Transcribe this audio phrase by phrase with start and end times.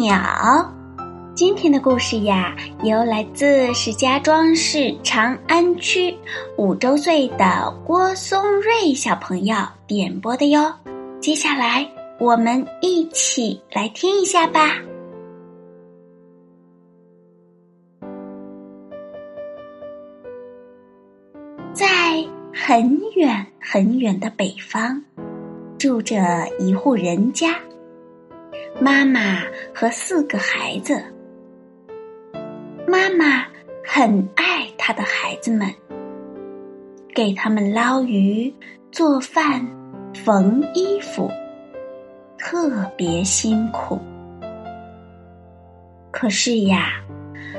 [0.00, 0.72] 鸟，
[1.34, 6.14] 今天的故事呀，由来自石家庄市长安区
[6.56, 10.72] 五周岁的郭松瑞小朋友点播的哟。
[11.20, 11.88] 接下来，
[12.18, 14.76] 我们一起来听一下吧。
[21.72, 21.86] 在
[22.52, 25.02] 很远很远的北方，
[25.78, 27.54] 住着一户人家。
[28.80, 31.00] 妈妈和四个孩子，
[32.88, 33.46] 妈妈
[33.84, 35.72] 很爱她的孩子们，
[37.14, 38.52] 给他们捞鱼、
[38.90, 39.64] 做饭、
[40.12, 41.30] 缝衣服，
[42.36, 43.98] 特别辛苦。
[46.10, 47.00] 可是呀，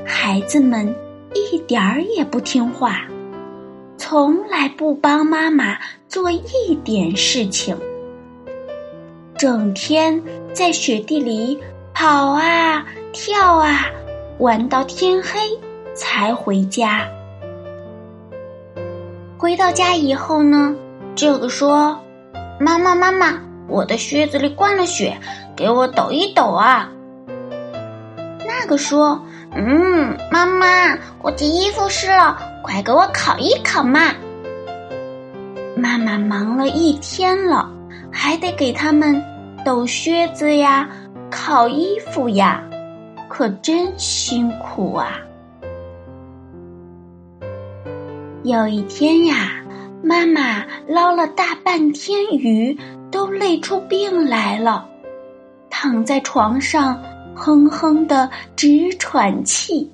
[0.06, 0.94] 孩子们
[1.34, 3.08] 一点儿也不听话，
[3.98, 5.78] 从来不帮妈妈
[6.10, 7.76] 做一点事情。
[9.38, 10.22] 整天
[10.54, 11.60] 在雪地里
[11.94, 13.88] 跑啊跳啊，
[14.38, 15.40] 玩到天黑
[15.94, 17.06] 才回家。
[19.38, 20.74] 回到家以后呢，
[21.16, 22.00] 这个说
[22.60, 25.18] ：“妈妈妈妈，我的靴子里灌了雪，
[25.54, 26.90] 给我抖一抖啊。”
[28.48, 29.22] 那个说
[29.54, 34.14] ：“嗯，妈妈，我的衣服湿了，快给我烤一烤嘛。”
[35.76, 37.70] 妈妈忙了一天了。
[38.18, 39.22] 还得给他们
[39.66, 40.90] 抖靴子呀、
[41.30, 42.64] 烤衣服呀，
[43.28, 45.20] 可真辛苦啊！
[48.44, 49.62] 有一天呀，
[50.02, 52.80] 妈妈捞了大半天鱼，
[53.12, 54.88] 都累出病来了，
[55.70, 56.98] 躺在床上
[57.36, 59.92] 哼哼的直喘气。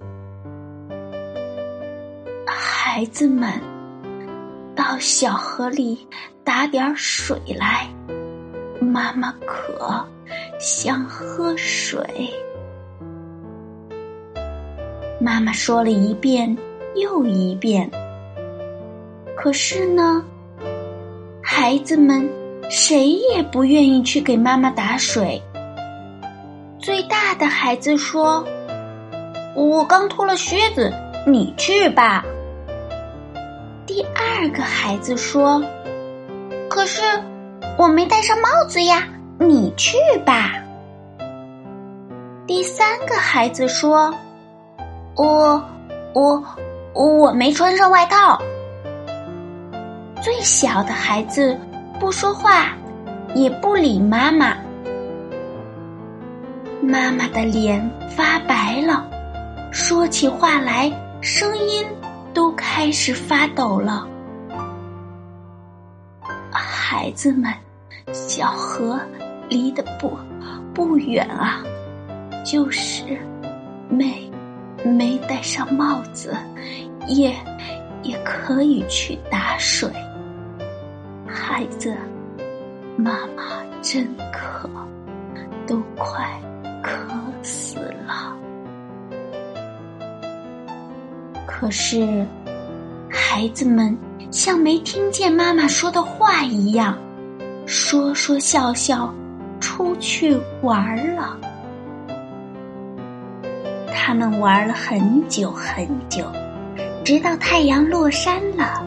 [2.45, 3.49] 孩子们，
[4.91, 6.06] 到小河里
[6.44, 7.88] 打点水来。
[8.81, 10.06] 妈妈渴，
[10.59, 12.06] 想喝水。
[15.18, 16.57] 妈妈说了一遍
[16.96, 17.90] 又一遍，
[19.34, 20.22] 可是呢，
[21.41, 22.30] 孩子们
[22.69, 25.41] 谁也不愿意去给妈妈打水。
[26.80, 28.46] 最大的孩子说
[29.56, 30.91] ：“我刚脱了靴子，
[31.25, 32.25] 你去吧。”
[33.94, 35.62] 第二个孩子说
[36.72, 37.02] ：“可是。”
[37.78, 39.03] 我没戴上帽子呀，
[39.38, 40.53] 你去吧。
[42.47, 44.13] 第三个孩子说
[45.18, 45.62] ：“我，
[46.13, 46.41] 我，
[46.94, 48.41] 我没穿上外套。”
[50.24, 51.59] 最小的孩子
[52.00, 52.69] 不说话，
[53.35, 54.56] 也不理妈妈。
[56.81, 59.06] 妈妈的脸发白了，
[59.69, 61.85] 说起话来声音
[62.34, 64.08] 都开始发抖了。
[66.52, 67.53] 孩子们，
[68.12, 69.00] 小河
[69.50, 70.18] 离得不
[70.74, 71.64] 不远啊，
[72.46, 73.03] 就是
[73.90, 74.30] 没
[74.84, 76.36] 没戴上帽子，
[77.08, 77.34] 也
[78.03, 79.90] 也可以去打水。
[81.28, 81.96] 孩子，
[82.98, 84.69] 妈妈真渴，
[85.66, 86.30] 都快
[86.84, 86.92] 渴
[87.42, 88.36] 死了。
[91.46, 92.25] 可是，
[93.09, 93.97] 孩子们。
[94.31, 96.97] 像没听见妈妈说的话一样，
[97.66, 99.13] 说说笑笑，
[99.60, 101.38] 出去玩了。
[103.94, 106.24] 他们玩了很久很久，
[107.04, 108.81] 直到太阳落山了，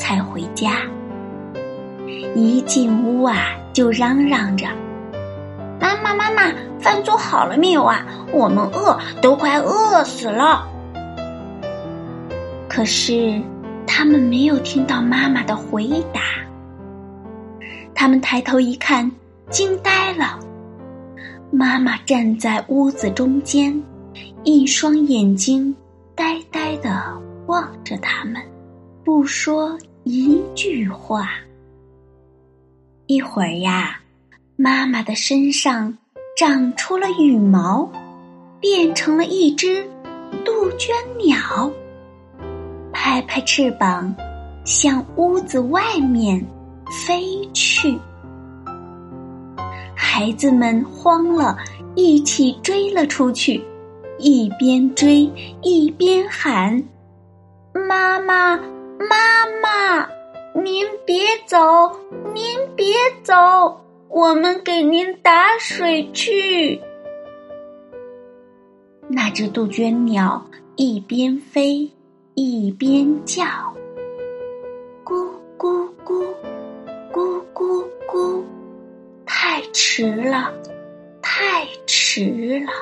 [0.00, 0.78] 才回家。
[2.34, 4.66] 一进屋啊，就嚷嚷着
[5.78, 8.04] ：“妈妈，妈妈，饭做好了没有啊？
[8.32, 10.66] 我们饿，都快饿死了。”
[12.72, 13.38] 可是。
[13.84, 16.22] 他们没有听到妈妈的回答。
[17.94, 19.10] 他们抬头一看，
[19.50, 20.38] 惊呆了。
[21.50, 23.80] 妈妈站在屋子中间，
[24.44, 25.74] 一双眼睛
[26.14, 28.40] 呆呆的望着他们，
[29.04, 31.28] 不说一句话。
[33.06, 34.00] 一会儿呀，
[34.56, 35.98] 妈妈的身上
[36.36, 37.90] 长出了羽毛，
[38.58, 39.86] 变成了一只
[40.44, 41.70] 杜鹃鸟，
[43.04, 44.14] 拍拍翅膀，
[44.64, 46.40] 向屋子外面
[47.04, 47.98] 飞去。
[49.92, 51.58] 孩子们慌了，
[51.96, 53.60] 一起追了出去，
[54.18, 55.28] 一边追
[55.62, 56.80] 一边喊
[57.74, 60.08] ：“妈妈，妈妈，
[60.62, 61.58] 您别走，
[62.32, 62.94] 您别
[63.24, 66.80] 走，我们给您打水去。”
[69.10, 70.40] 那只杜鹃鸟
[70.76, 71.90] 一边飞
[72.34, 73.44] 一边叫
[75.04, 76.24] ：“咕咕咕，
[77.12, 78.42] 咕咕咕。”
[79.26, 80.50] 太迟了，
[81.20, 82.72] 太迟了！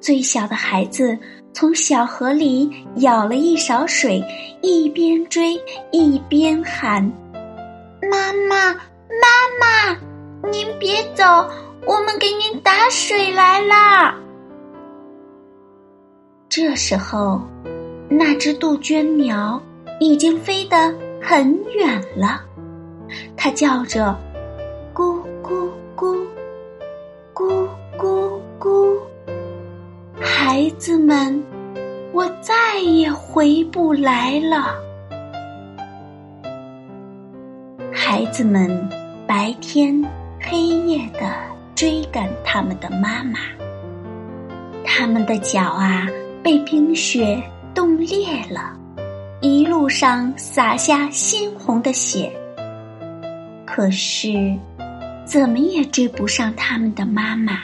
[0.00, 1.18] 最小的孩子
[1.54, 4.22] 从小河里舀了一勺水，
[4.60, 5.58] 一边追
[5.90, 7.02] 一边喊
[8.10, 8.78] ：“妈妈，妈
[9.58, 9.98] 妈，
[10.50, 11.24] 您别走，
[11.86, 14.14] 我们给您打水来啦！”
[16.58, 17.42] 这时候，
[18.08, 19.60] 那只杜鹃鸟
[20.00, 22.40] 已经飞得很远了，
[23.36, 24.18] 它叫着。
[24.94, 26.16] 咕咕咕，
[27.34, 27.68] 咕
[27.98, 28.98] 咕咕，
[30.18, 31.44] 孩子们，
[32.14, 34.76] 我再也回不来了。
[37.92, 38.88] 孩子们
[39.26, 40.02] 白天
[40.40, 41.34] 黑夜的
[41.74, 43.40] 追赶他们的妈妈，
[44.82, 46.08] 他们的脚啊
[46.46, 47.42] 被冰雪
[47.74, 48.78] 冻裂了，
[49.40, 52.30] 一路上洒下鲜红的血。
[53.66, 54.56] 可是。
[55.24, 57.54] 怎么也追不上他们的妈妈，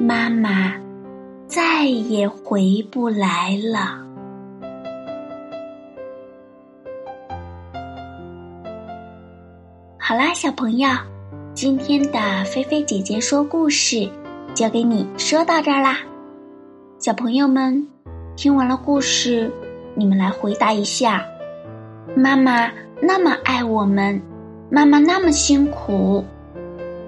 [0.00, 0.72] 妈妈
[1.46, 3.98] 再也回不来了。
[9.98, 10.88] 好啦，小朋友，
[11.52, 14.08] 今天的菲菲姐姐说故事
[14.54, 15.98] 就给你说到这儿啦。
[16.98, 17.86] 小朋友们，
[18.34, 19.48] 听完了故事，
[19.94, 21.24] 你们来回答一下：
[22.16, 24.20] 妈妈那么爱我们。
[24.68, 26.24] 妈妈那么辛苦，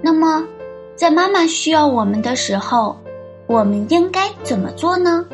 [0.00, 0.46] 那么，
[0.94, 2.96] 在妈妈需要我们的时候，
[3.48, 5.26] 我们应该怎么做呢？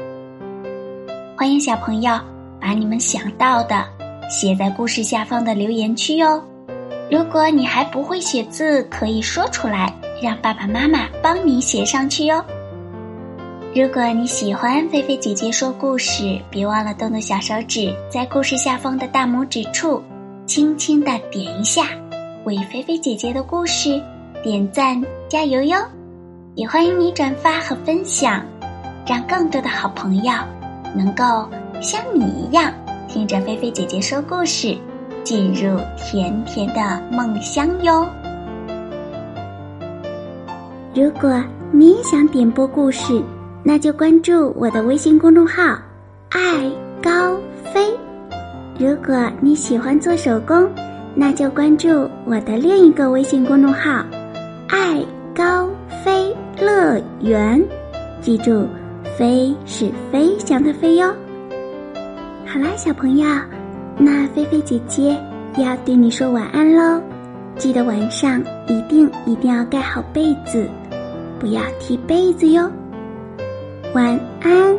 [1.37, 2.19] 欢迎小朋友
[2.59, 3.85] 把你们想到的
[4.31, 6.43] 写在故事下方的留言区哟。
[7.11, 12.43] 如果你还不会写字，可以说出来，让爸爸妈妈帮你写上去哟。
[13.77, 20.03] 如果你喜欢菲菲姐姐说故事，别忘了动动小手指，在故事下方的大拇指处，
[20.47, 21.83] 轻轻的点一下。
[22.45, 24.03] 为菲菲姐姐的故事
[24.43, 25.77] 点赞加油哟！
[26.55, 28.43] 也欢迎你转发和分享，
[29.07, 30.33] 让更多的好朋友
[30.95, 31.47] 能够
[31.83, 32.73] 像你一样
[33.07, 34.75] 听着菲菲姐姐说故事，
[35.23, 38.09] 进入甜甜的梦乡哟。
[40.95, 43.23] 如果你也想点播故事，
[43.69, 45.77] 那就关注我的微信公众号
[46.31, 46.71] “爱
[47.03, 47.37] 高
[47.75, 47.93] 飞”。
[48.79, 50.71] 如果你喜欢做手工，
[51.17, 54.07] 那就关注我的另一个微信公众号
[54.71, 55.05] “爱
[55.35, 55.69] 高
[56.05, 57.61] 飞乐园”，
[58.23, 58.69] 记住，
[59.19, 61.13] 飞是飞翔的飞哟。
[62.47, 63.27] 好啦，小朋友，
[63.99, 65.19] 那菲菲姐姐
[65.59, 67.03] 要对你说晚安喽，
[67.57, 70.69] 记得晚上一定一定要盖好被子，
[71.41, 72.71] 不要踢被子哟。
[73.95, 74.77] 晚安，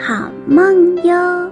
[0.00, 1.51] 好梦哟。